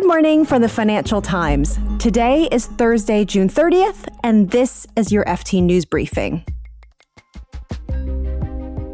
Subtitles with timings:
[0.00, 1.78] Good morning from the Financial Times.
[1.98, 6.42] Today is Thursday, June 30th, and this is your FT News Briefing.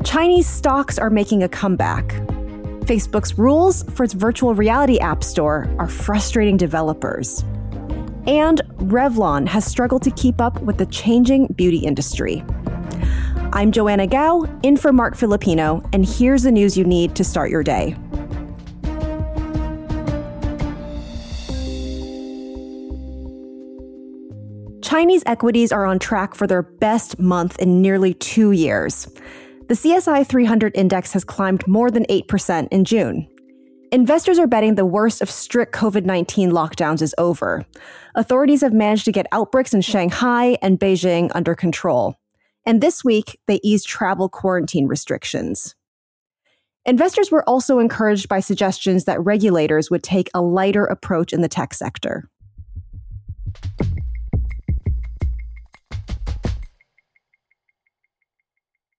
[0.02, 2.08] Chinese stocks are making a comeback.
[2.86, 7.44] Facebook's rules for its virtual reality app store are frustrating developers.
[8.26, 12.44] And Revlon has struggled to keep up with the changing beauty industry.
[13.52, 17.48] I'm Joanna Gao, in for Marc Filippino, and here's the news you need to start
[17.48, 17.94] your day.
[24.86, 29.08] Chinese equities are on track for their best month in nearly two years.
[29.66, 33.26] The CSI 300 index has climbed more than 8% in June.
[33.90, 37.66] Investors are betting the worst of strict COVID 19 lockdowns is over.
[38.14, 42.14] Authorities have managed to get outbreaks in Shanghai and Beijing under control.
[42.64, 45.74] And this week, they eased travel quarantine restrictions.
[46.84, 51.48] Investors were also encouraged by suggestions that regulators would take a lighter approach in the
[51.48, 52.30] tech sector.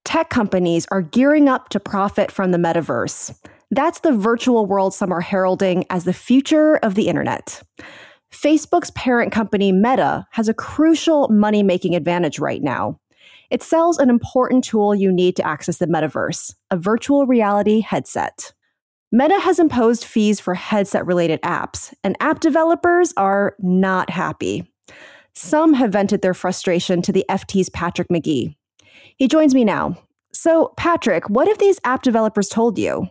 [0.07, 3.37] Tech companies are gearing up to profit from the metaverse.
[3.71, 7.61] That's the virtual world some are heralding as the future of the internet.
[8.31, 12.97] Facebook's parent company, Meta, has a crucial money making advantage right now.
[13.49, 18.53] It sells an important tool you need to access the metaverse a virtual reality headset.
[19.11, 24.71] Meta has imposed fees for headset related apps, and app developers are not happy.
[25.35, 28.55] Some have vented their frustration to the FT's Patrick McGee.
[29.17, 29.97] He joins me now.
[30.33, 33.09] So, Patrick, what have these app developers told you?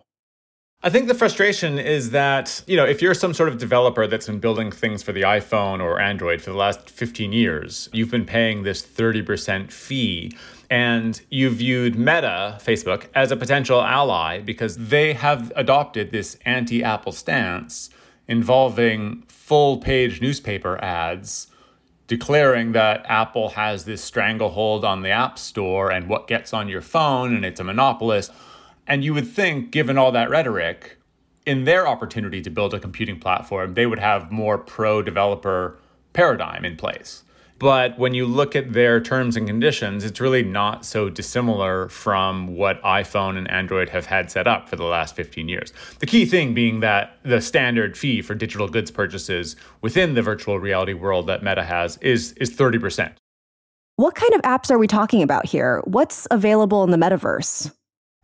[0.82, 4.26] I think the frustration is that, you know, if you're some sort of developer that's
[4.26, 8.26] been building things for the iPhone or Android for the last 15 years, you've been
[8.26, 10.36] paying this 30% fee
[10.70, 16.84] and you viewed Meta, Facebook, as a potential ally because they have adopted this anti
[16.84, 17.90] Apple stance
[18.28, 21.48] involving full page newspaper ads
[22.06, 26.81] declaring that Apple has this stranglehold on the App Store and what gets on your
[26.81, 28.32] phone and it's a monopolist.
[28.86, 30.98] And you would think, given all that rhetoric,
[31.44, 35.78] in their opportunity to build a computing platform, they would have more pro developer
[36.12, 37.22] paradigm in place.
[37.59, 42.56] But when you look at their terms and conditions, it's really not so dissimilar from
[42.56, 45.72] what iPhone and Android have had set up for the last 15 years.
[46.00, 50.59] The key thing being that the standard fee for digital goods purchases within the virtual
[50.59, 53.12] reality world that Meta has is, is 30%.
[53.97, 55.81] What kind of apps are we talking about here?
[55.84, 57.73] What's available in the metaverse?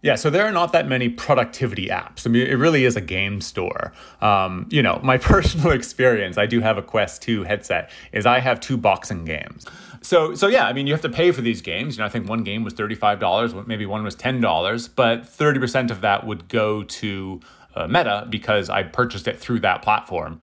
[0.03, 2.27] Yeah, so there are not that many productivity apps.
[2.27, 3.93] I mean, it really is a game store.
[4.21, 8.41] Um, you know, my personal experience, I do have a Quest 2 headset, is I
[8.41, 9.65] have two boxing games.
[10.03, 11.97] So, so yeah, I mean, you have to pay for these games.
[11.97, 16.01] You know, I think one game was $35, maybe one was $10, but 30% of
[16.01, 17.41] that would go to
[17.77, 20.41] uh, Meta because I purchased it through that platform.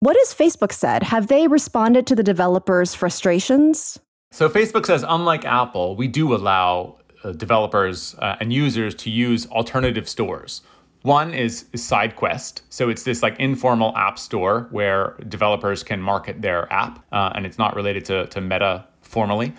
[0.00, 1.04] What has Facebook said?
[1.04, 4.00] Have they responded to the developers' frustrations?
[4.32, 6.98] So Facebook says, unlike Apple, we do allow
[7.30, 10.62] developers uh, and users to use alternative stores.
[11.02, 12.62] One is, is SideQuest.
[12.68, 17.46] So it's this like informal app store where developers can market their app, uh, and
[17.46, 19.52] it's not related to, to Meta formally.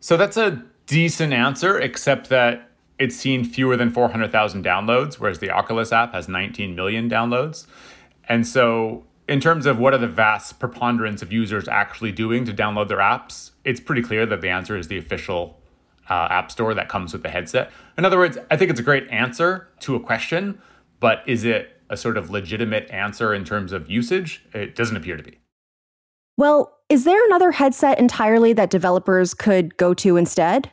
[0.00, 5.50] So that's a decent answer, except that it's seen fewer than 400,000 downloads, whereas the
[5.50, 7.66] Oculus app has 19 million downloads.
[8.28, 12.52] And so, in terms of what are the vast preponderance of users actually doing to
[12.52, 15.59] download their apps, it's pretty clear that the answer is the official
[16.10, 17.70] uh, app store that comes with the headset.
[17.96, 20.60] In other words, I think it's a great answer to a question,
[20.98, 24.44] but is it a sort of legitimate answer in terms of usage?
[24.52, 25.38] It doesn't appear to be.
[26.36, 30.70] Well, is there another headset entirely that developers could go to instead?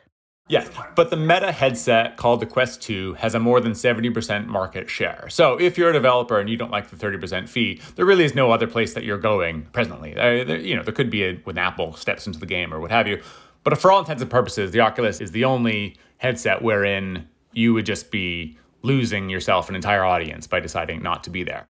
[0.50, 4.90] Yes, but the Meta headset called the Quest 2 has a more than 70% market
[4.90, 5.28] share.
[5.30, 8.34] So if you're a developer and you don't like the 30% fee, there really is
[8.34, 10.14] no other place that you're going presently.
[10.14, 12.80] Uh, there, you know, there could be a, when Apple steps into the game or
[12.80, 13.22] what have you.
[13.70, 17.86] But for all intents and purposes, the Oculus is the only headset wherein you would
[17.86, 21.68] just be losing yourself an entire audience by deciding not to be there.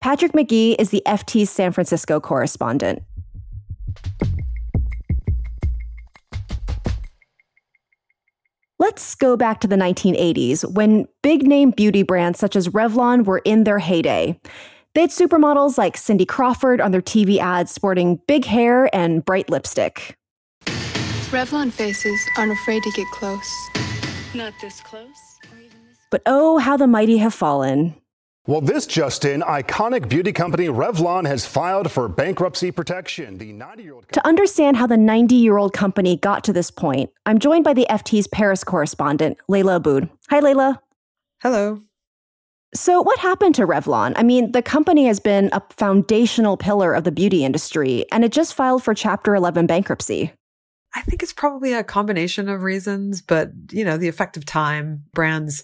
[0.00, 3.02] Patrick McGee is the FT's San Francisco correspondent.
[8.78, 13.42] Let's go back to the 1980s when big name beauty brands such as Revlon were
[13.44, 14.40] in their heyday.
[14.94, 19.50] They had supermodels like Cindy Crawford on their TV ads sporting big hair and bright
[19.50, 20.16] lipstick.
[21.30, 23.52] Revlon faces aren't afraid to get close.
[24.32, 25.08] Not this close.
[26.08, 27.96] But oh, how the mighty have fallen.
[28.46, 33.38] Well, this just in, iconic beauty company Revlon has filed for bankruptcy protection.
[33.38, 37.74] The 90-year-old To understand how the 90-year-old company got to this point, I'm joined by
[37.74, 40.08] the FT's Paris correspondent, Leila Abboud.
[40.30, 40.80] Hi, Leila.
[41.42, 41.80] Hello.
[42.72, 44.12] So, what happened to Revlon?
[44.14, 48.30] I mean, the company has been a foundational pillar of the beauty industry, and it
[48.30, 50.32] just filed for Chapter 11 bankruptcy.
[50.96, 55.04] I think it's probably a combination of reasons, but you know, the effect of time,
[55.12, 55.62] brands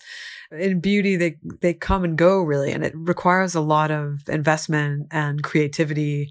[0.51, 5.07] in beauty, they, they come and go really, and it requires a lot of investment
[5.11, 6.31] and creativity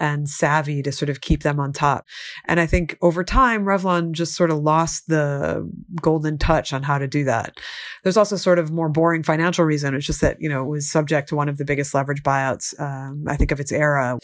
[0.00, 2.06] and savvy to sort of keep them on top.
[2.46, 5.70] And I think over time, Revlon just sort of lost the
[6.00, 7.58] golden touch on how to do that.
[8.02, 9.94] There's also sort of more boring financial reason.
[9.94, 12.80] It's just that, you know, it was subject to one of the biggest leverage buyouts,
[12.80, 14.18] um, I think of its era.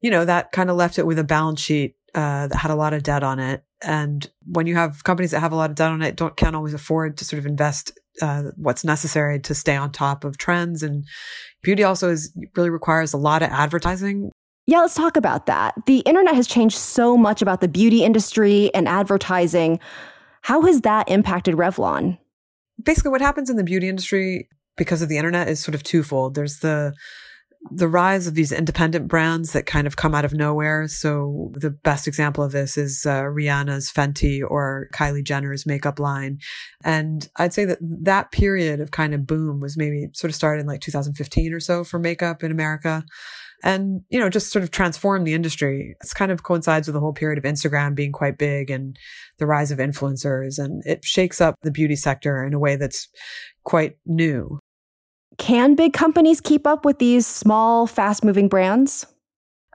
[0.00, 2.76] You know, that kind of left it with a balance sheet uh, that had a
[2.76, 3.64] lot of debt on it.
[3.82, 6.56] And when you have companies that have a lot of debt on it, don't can't
[6.56, 10.82] always afford to sort of invest uh, what's necessary to stay on top of trends.
[10.82, 11.04] And
[11.62, 14.30] beauty also is really requires a lot of advertising.
[14.66, 15.74] Yeah, let's talk about that.
[15.86, 19.80] The internet has changed so much about the beauty industry and advertising.
[20.42, 22.18] How has that impacted Revlon?
[22.82, 26.34] Basically, what happens in the beauty industry because of the internet is sort of twofold.
[26.34, 26.94] There's the
[27.70, 30.86] the rise of these independent brands that kind of come out of nowhere.
[30.88, 36.38] So the best example of this is uh, Rihanna's Fenty or Kylie Jenner's makeup line.
[36.84, 40.62] And I'd say that that period of kind of boom was maybe sort of started
[40.62, 43.04] in like 2015 or so for makeup in America
[43.64, 47.00] and you know just sort of transform the industry it's kind of coincides with the
[47.00, 48.96] whole period of instagram being quite big and
[49.38, 53.08] the rise of influencers and it shakes up the beauty sector in a way that's
[53.64, 54.60] quite new
[55.38, 59.06] can big companies keep up with these small fast moving brands?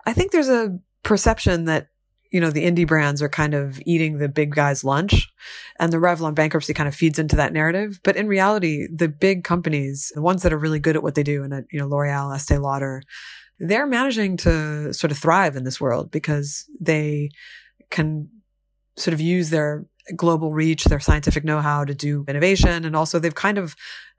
[0.06, 1.88] I think there's a perception that
[2.32, 5.30] you know the indie brands are kind of eating the big guys lunch
[5.80, 8.00] and the revlon bankruptcy kind of feeds into that narrative.
[8.04, 11.24] But in reality the big companies the ones that are really good at what they
[11.24, 13.04] do and you know l'oreal estee lauder
[13.60, 17.30] they're managing to sort of thrive in this world because they
[17.92, 18.28] can
[18.98, 19.86] sort of use their
[20.16, 22.86] global reach, their scientific know-how to do innovation.
[22.86, 23.76] And also they've kind of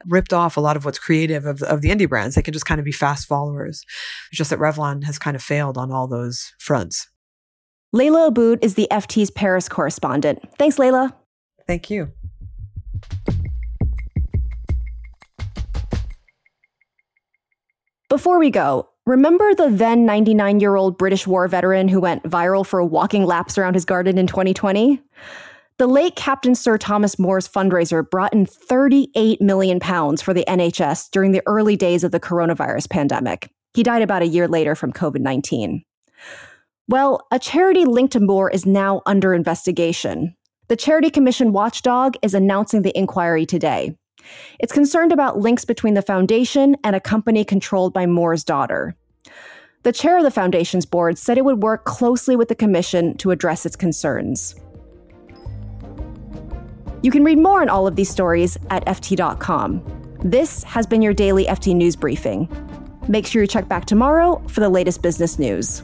[0.06, 2.34] ripped off a lot of what's creative of, of the indie brands.
[2.34, 3.84] They can just kind of be fast followers.
[4.30, 7.08] It's just that Revlon has kind of failed on all those fronts.
[7.92, 10.42] Leila Abboud is the FT's Paris correspondent.
[10.58, 11.14] Thanks, Leila.
[11.66, 12.12] Thank you.
[18.08, 22.64] Before we go, Remember the then 99 year old British war veteran who went viral
[22.64, 24.98] for walking laps around his garden in 2020?
[25.76, 31.10] The late Captain Sir Thomas Moore's fundraiser brought in 38 million pounds for the NHS
[31.10, 33.50] during the early days of the coronavirus pandemic.
[33.74, 35.84] He died about a year later from COVID 19.
[36.86, 40.36] Well, a charity linked to Moore is now under investigation.
[40.68, 43.98] The Charity Commission watchdog is announcing the inquiry today.
[44.60, 48.94] It's concerned about links between the foundation and a company controlled by Moore's daughter.
[49.82, 53.32] The chair of the foundation's board said it would work closely with the commission to
[53.32, 54.54] address its concerns.
[57.04, 59.82] You can read more on all of these stories at FT.com.
[60.24, 62.48] This has been your daily FT News Briefing.
[63.08, 65.82] Make sure you check back tomorrow for the latest business news.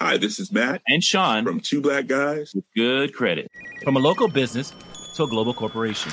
[0.00, 3.50] Hi, this is Matt and Sean from Two Black Guys with Good Credit.
[3.84, 4.72] From a local business
[5.16, 6.12] to a global corporation.